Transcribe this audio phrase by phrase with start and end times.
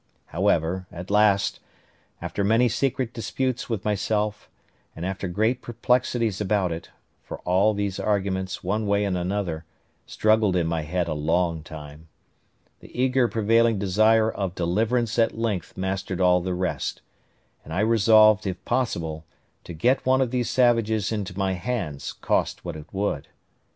[0.25, 1.59] However, at last,
[2.23, 4.49] after many secret disputes with myself,
[4.95, 6.89] and after great perplexities about it
[7.21, 9.63] (for all these arguments, one way and another,
[10.07, 12.07] struggled in my head a long time),
[12.79, 17.03] the eager prevailing desire of deliverance at length mastered all the rest;
[17.63, 19.25] and I resolved, if possible,
[19.65, 23.27] to get one of these savages into my hands, cost what it would.